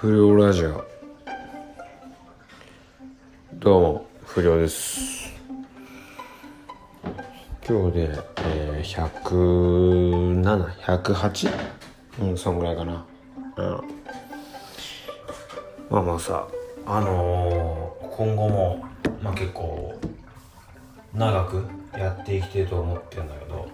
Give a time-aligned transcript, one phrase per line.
[0.00, 0.84] 不良ラジオ。
[3.54, 5.34] どうも不良です。
[7.68, 8.08] 今日で、
[8.44, 9.10] えー、
[10.44, 11.50] 107108?
[12.20, 13.04] うんそんぐらいかな。
[13.56, 13.64] うん。
[15.90, 16.46] まあまあさ
[16.86, 18.84] あのー、今後も
[19.20, 19.98] まあ結構
[21.12, 21.64] 長く
[21.98, 23.68] やっていきてると思ってんだけど。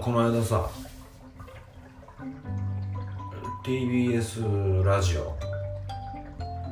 [0.00, 0.70] この間さ
[3.64, 5.36] TBS ラジオ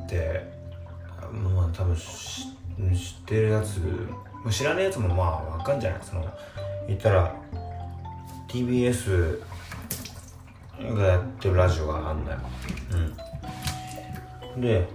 [0.03, 0.45] って
[1.31, 3.79] まあ多分知ってるやつ
[4.49, 5.99] 知らないやつもまあわかんじゃない？
[6.03, 6.25] その
[6.87, 7.33] 言ったら
[8.49, 9.39] TBS
[10.95, 12.39] がやってるラジオがあんだよ。
[14.55, 14.61] うん。
[14.61, 14.85] で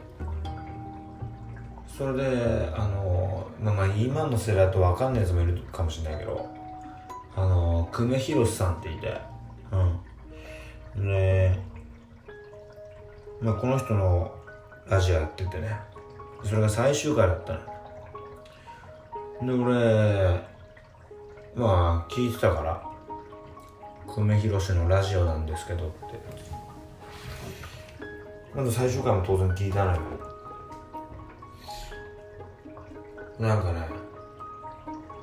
[1.96, 6.46] それであのまあ今の世代だとわかんないやつもいるかもしれないけど
[7.34, 9.18] あの久米宏さんっていて。
[9.72, 11.04] うん。
[11.06, 11.58] で
[13.40, 14.34] まあ、この人の
[14.88, 15.76] ラジオやっててね。
[16.44, 17.54] それが最終回だった
[19.42, 20.40] ので俺
[21.56, 22.80] まあ聞いてたから
[24.06, 25.96] 久米宏のラジオなんですけどって。
[28.54, 29.98] まず最終回も当然聞いたのよ。
[33.38, 33.86] なんかね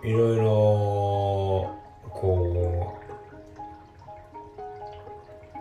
[0.03, 0.43] いろいろ
[2.11, 3.03] こう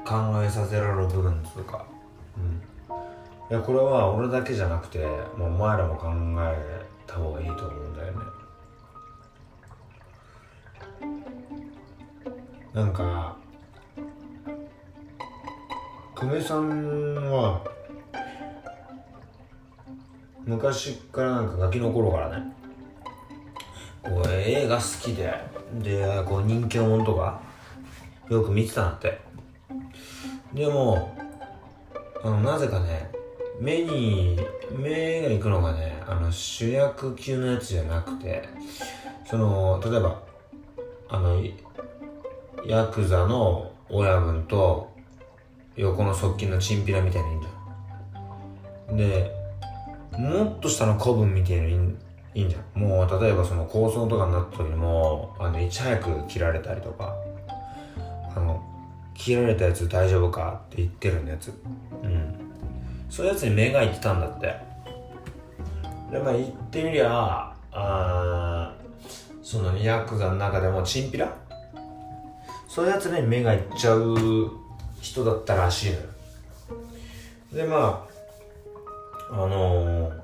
[0.07, 1.63] 考えさせられる部分とい
[2.37, 2.73] うか
[3.51, 5.05] いやこれは俺だけじゃなくて
[5.37, 8.19] もうお前らも考えた方がいいと思うんだよね。
[12.73, 13.37] なんか
[16.15, 17.61] 久米さんは
[20.47, 22.53] 昔からなんかガキの頃からね
[24.03, 25.33] こう映画好きで
[25.75, 27.41] でこう人気者とか
[28.31, 29.21] よく見てたんだって。
[30.55, 31.17] でも
[32.25, 33.11] あのなぜかね
[33.61, 34.39] 目に
[34.71, 38.49] 目が行くのがねあの主役級のやつじゃなくて
[39.27, 40.23] その例えば
[41.09, 41.43] あの
[42.67, 44.91] ヤクザの親分と
[45.77, 48.97] 横の側近のチンピラみたいないいんじゃん。
[48.97, 49.43] で
[50.13, 52.81] もっと下の古文みたいないいんじゃん。
[52.81, 57.17] もう例えばその構想とかになった時にもあのいち早く切られたりとか。
[59.25, 61.53] 切られたやつ大丈夫かって言ってるやつ。
[62.03, 62.35] うん。
[63.09, 64.53] そういうやつに目がいってたんだって。
[66.11, 68.75] でまあ言ってみりゃあ
[69.41, 71.33] そのヤクザの中でもチンピラ？
[72.67, 74.51] そういうやつに目がいっちゃう
[75.01, 76.03] 人だったらしいのよ。
[77.53, 78.09] でま
[79.31, 80.21] ああのー、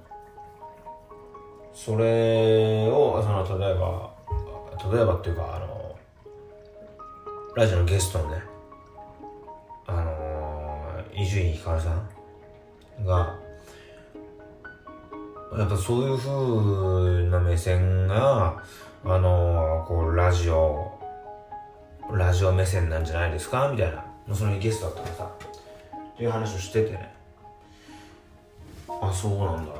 [1.72, 4.10] それをその例えば
[4.92, 5.96] 例えばっていうかあの
[7.54, 8.47] ラジオのゲストのね
[11.20, 12.08] 伊集院光さん
[13.04, 13.36] が
[15.56, 18.62] やっぱそういう風な目線が
[19.04, 20.92] あのこうラジオ
[22.12, 23.68] ラジオ目線なんじゃないですか？
[23.68, 24.04] みたいな。
[24.32, 25.30] そのゲストだったらさ。
[26.14, 27.14] っていう話をしててね。
[28.88, 29.72] あそうなんだ。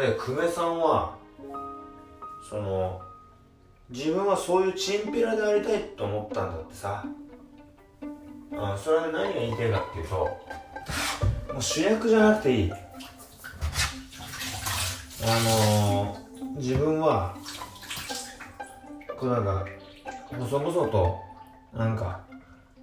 [0.00, 1.16] で久米さんは
[2.48, 3.00] その
[3.88, 7.04] 自分はそういうチンピラでありたいと思ったんだってさ。
[8.58, 10.16] あそれは何が言いたいかっていうと
[11.52, 12.72] もう主役じゃなくていい。
[15.26, 17.34] あのー、自分は
[19.18, 19.66] こうなんか
[20.38, 21.20] 細々と
[21.72, 22.20] なんか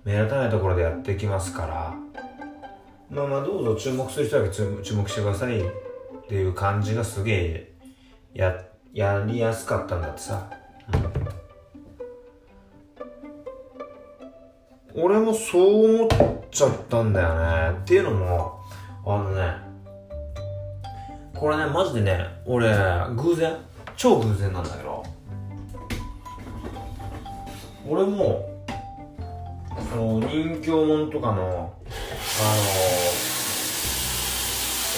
[0.04, 1.96] 目立たないところでやってきますから
[3.12, 5.64] まあまあどうぞ注目する人だけ注目してくださいっ
[6.28, 7.74] ていう感じがすげえ
[8.34, 8.56] や
[8.94, 10.50] やりやすかったんだってさ、
[14.96, 16.08] 俺もそう思っ
[16.52, 17.80] ちゃったんだよね。
[17.80, 18.60] っていうのも
[19.06, 19.56] あのね
[21.34, 22.68] これねマジでね俺
[23.16, 23.56] 偶然
[23.96, 25.04] 超偶然なんだけど。
[27.88, 28.48] 俺も
[29.90, 31.74] その人気者とかのあの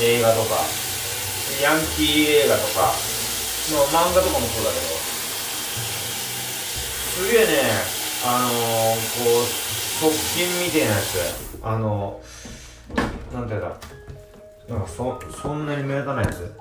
[0.02, 0.56] 映画とか
[1.62, 2.94] ヤンキー映画とか
[3.72, 4.82] まあ漫画とかもそうだけど。
[7.14, 7.52] すげえね
[8.26, 9.73] あのこう
[10.04, 11.60] 側近みたいなやつ。
[11.64, 12.20] あの
[13.34, 13.80] なんていうんだ
[14.68, 16.54] なんかそそんなに目立たないやつ？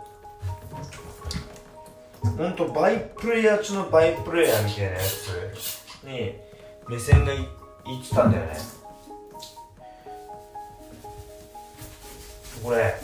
[2.22, 6.34] ほんとバイプレイヤー中のバイプレイヤーみたいなやつに
[6.88, 7.46] 目線がいいっ
[8.08, 8.56] てたんだよね。
[12.62, 12.94] これ。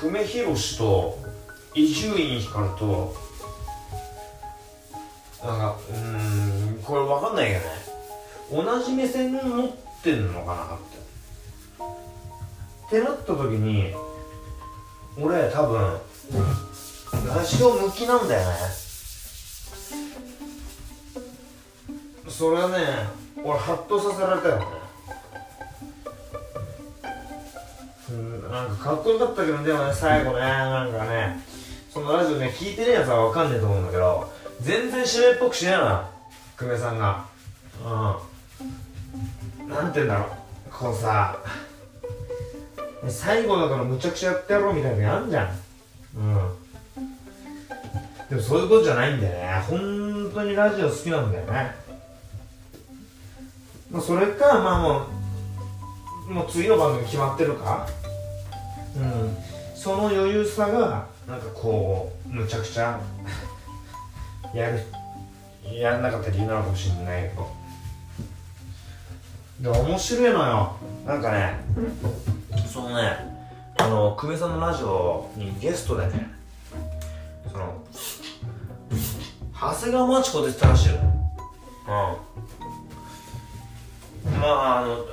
[0.00, 1.18] 久米宏と
[1.74, 3.16] 伊集院光と
[6.86, 7.66] これ分かんないけどね。
[8.64, 9.70] 同じ目線持っ
[10.02, 10.96] てんのかなって
[12.86, 13.92] ってなった時に
[15.20, 16.00] 俺多分
[17.26, 18.56] ラジオ向きなんだよね。
[22.28, 22.76] それはね
[23.42, 24.66] 俺ハッとさせられたよね。
[28.10, 31.40] うんなんかかっこよかったけどでもね最後ねなんかね。
[31.90, 34.30] そのラジオね聞いてねえやつは分かんねえと思うんだけど
[34.60, 36.10] 全然締めっぽくしねえな。
[36.58, 37.24] 久米さんが。
[37.84, 39.68] うん。
[39.68, 40.28] なんて言うんだろう。
[40.70, 41.38] こうさ
[43.08, 45.48] 最後だからむちゃくちゃやってやろうみたいなのあんじゃん。
[46.16, 46.34] うん。
[48.30, 49.64] でもそういうことじゃないんだよね。
[49.68, 51.74] 本当にラジオ好きなんだよね。
[53.90, 55.06] まあそれかまあも
[56.28, 57.86] うもう次の番組決まってるか。
[58.96, 59.36] うん。
[59.74, 62.98] その余裕さがなんかこうむちゃくちゃ
[64.54, 64.80] やる
[65.74, 67.46] やんなかった理由なのかもしれないけど。
[69.60, 70.76] で面白いのよ。
[71.06, 71.58] なんかね
[72.70, 73.16] そのね
[73.78, 76.30] あの久米さんのラジオにゲストでね
[77.50, 77.82] その
[79.58, 80.96] 長谷川町子出てたらしいよ。
[80.96, 81.08] う
[84.28, 84.40] ん。
[84.40, 85.06] まああの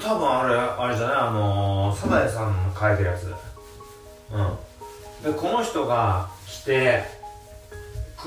[0.00, 1.16] 多分あれあれじゃない？
[1.18, 3.34] あのサザエさんの書いてるやつ。
[5.24, 5.32] うん。
[5.32, 7.17] でこの人が来て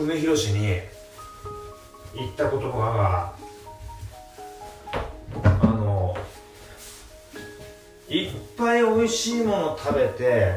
[0.02, 0.80] 久米宏に
[2.16, 3.34] 言った言葉が
[5.62, 6.18] あの
[8.10, 10.56] いっぱい美味しいもの食べて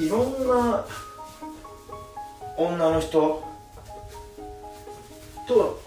[0.00, 0.84] いろんな
[2.56, 3.44] 女の人
[5.46, 5.80] と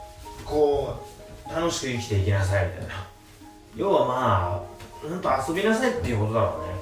[0.45, 0.97] こ
[1.45, 2.93] う楽しく生きていきなさいみたいな。
[3.75, 4.63] 要はま
[5.03, 6.74] あほんと遊びなさいっていうことだろうね。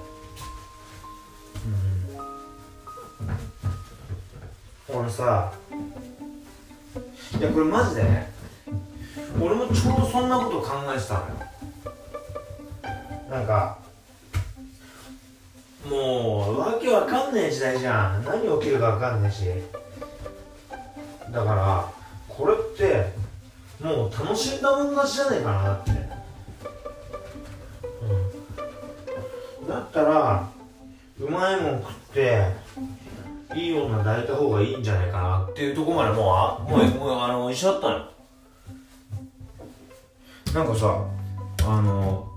[4.94, 5.52] 俺さ
[7.40, 8.32] いやこれマジでね
[9.42, 11.26] 俺もちょうどそんなこと考えてたのよ。
[13.30, 13.80] なんか
[15.90, 18.24] もうわけわかんねえ時代じゃん。
[18.24, 19.46] 何起きるかわかんねえし。
[21.32, 21.92] だから
[22.30, 23.12] これって
[23.84, 25.92] もう楽しんだもん勝ちじゃねえかなって、
[29.62, 30.48] うん、だったら
[31.20, 32.63] うまいもん食って
[33.56, 38.06] いい女抱いた方がいいんじゃないかなっていうところまでもうあもうもうあの一緒だったのよ。
[40.54, 41.06] なんかさ
[41.66, 42.28] あの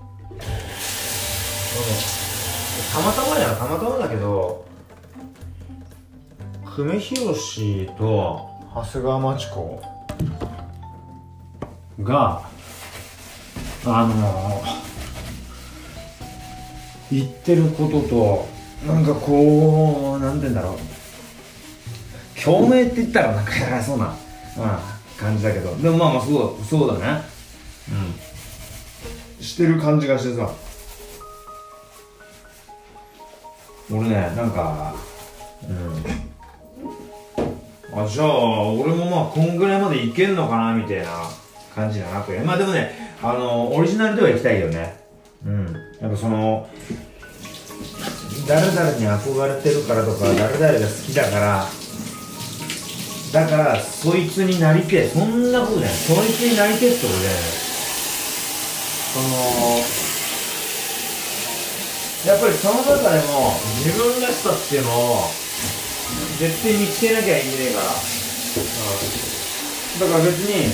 [2.93, 4.65] たまたまやたまたまだけど
[6.65, 9.81] 久米宏と長谷川町子
[12.03, 12.41] が
[13.85, 14.63] あの
[17.11, 18.47] 言ってることと
[18.85, 20.96] なんかこうなんて言うんだろう
[22.47, 24.13] 共鳴って言ったらなんかやらそうな、うん、
[25.19, 25.75] 感じだけど。
[25.75, 27.21] でもまあまあそうそうだね。
[29.37, 29.43] うん。
[29.43, 30.49] してる感じがしてさ。
[33.91, 34.95] 俺ねなんか
[35.69, 35.93] うん。
[38.01, 41.09] あじゃあ俺もまあこんぐらいまでいけんのかなみたいな
[41.75, 44.95] 感じだなとまあでもねあのオリジナルでは行きたいよね。
[45.45, 45.75] うん。
[45.99, 46.69] やっぱその
[48.47, 50.49] 誰々に憧れてるからとか誰々
[50.79, 51.65] が好きだから
[53.31, 55.95] だからそいつになりてそんなことじゃない。
[55.95, 57.41] そいつになりてってことじゃない
[59.13, 59.27] その
[62.25, 65.29] やっぱりその中でも自分らしさっていうのを
[66.39, 67.85] 絶対見つけなきゃいけねえから、
[70.07, 70.71] だから別に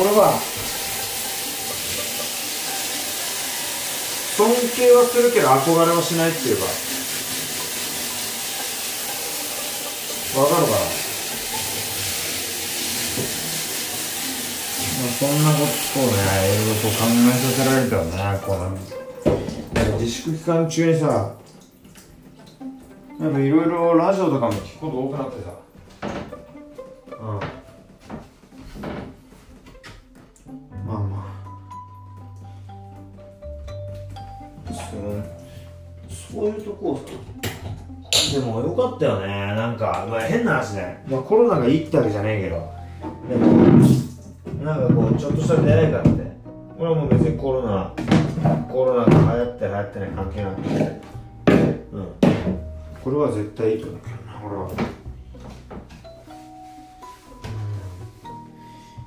[0.00, 0.40] 俺は
[4.36, 6.64] 尊敬はするけど憧れはしないっていうか
[10.36, 10.76] わかるかな
[15.18, 15.58] そんなこ
[15.92, 16.12] とをね、
[16.52, 16.94] いろいろと考
[17.28, 18.70] えさせられたよね、この、
[19.98, 21.06] 自粛期間中にさ、
[23.20, 25.50] やっぱいろいろラジオとかも聞くこと多くなってさ、
[27.10, 27.40] うん。
[30.86, 31.26] まあま
[34.68, 34.72] あ。
[34.72, 35.24] そう、
[36.10, 37.00] そういうとこ
[38.32, 39.43] でもよかったよね、
[39.74, 41.02] なんか、まあ変な話ね。
[41.08, 42.72] まあコロナがいいってわけじゃねえけど、
[43.28, 43.46] でも、
[44.64, 46.34] なんかこうちょっとした出会いがあって。
[46.78, 47.92] 俺はもう別にコロナ
[48.68, 51.00] コロナが流行って流行ってない関係なくて
[51.92, 52.08] うん。
[53.02, 54.62] これは絶対いいと思うけどな俺は。
[54.64, 54.76] うん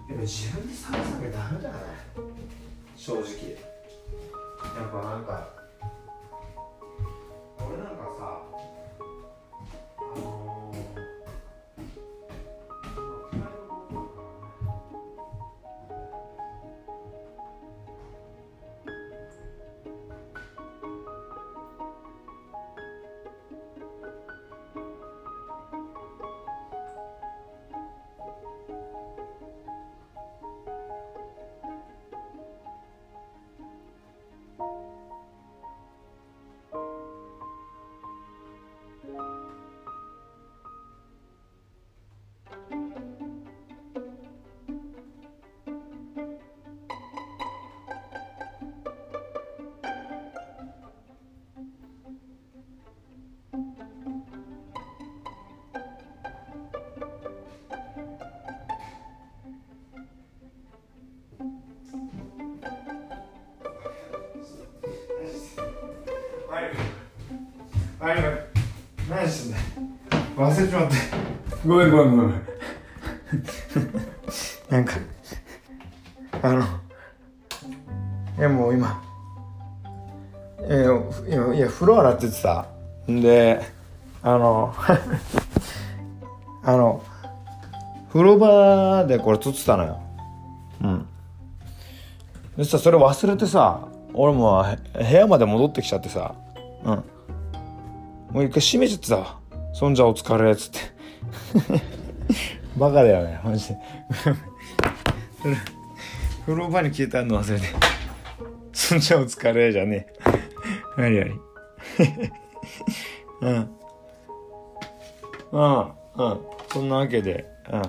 [0.08, 1.76] でも自分で探さなきゃダメだね
[2.96, 3.22] 正直。
[3.22, 3.26] や
[4.86, 5.57] っぱなんか
[70.38, 70.96] 忘れちまって
[71.66, 72.42] ごめんごめんごめん。
[74.70, 74.94] なんか
[76.44, 76.62] あの
[78.38, 79.02] いやもう今
[80.68, 82.68] いやいや風呂洗っててさ。
[83.10, 83.62] んで
[84.22, 84.76] あの
[86.64, 87.02] あの
[88.10, 90.00] 風呂場でこれ撮ってたのよ。
[90.84, 91.08] うん。
[92.58, 93.80] そしたらそれ忘れてさ
[94.14, 94.64] 俺も
[94.94, 96.36] 部屋まで戻ってきちゃってさ。
[96.84, 97.04] うん。
[98.32, 99.47] もう一回閉めちゃってたわ
[99.78, 100.80] そんじゃお疲れっつって。
[102.78, 103.78] バカだよねマジで。
[106.48, 107.68] 風呂場に消えたの忘れて。
[108.74, 110.08] そんじゃお疲れじゃね
[110.98, 111.00] え。
[111.00, 111.30] 何何？
[113.42, 113.70] うん。
[115.52, 116.40] うんうん。
[116.74, 117.48] そんなわけで。
[117.72, 117.82] うん。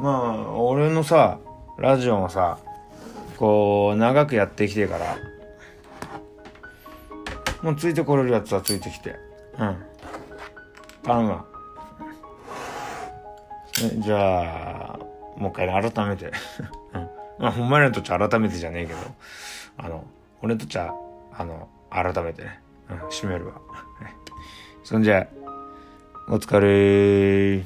[0.00, 0.10] ま
[0.46, 1.40] あ俺のさ
[1.76, 2.60] ラジオもさ
[3.36, 5.16] こう長くやってきてから
[7.62, 9.31] もうついてこれるやつはついてきて。
[9.58, 9.76] うん。
[11.02, 11.44] パンは
[13.98, 14.98] じゃあ
[15.36, 16.32] もう一回改めて。
[16.94, 17.08] うん。
[17.38, 18.98] まあお前らにとっちゃ改めてじゃねえけど。
[19.78, 20.04] あの
[20.42, 20.92] 俺とっちゃ
[21.32, 23.54] あの改めてね、うん、締めるわ。
[24.84, 25.26] そんじゃ
[26.28, 27.64] お疲れ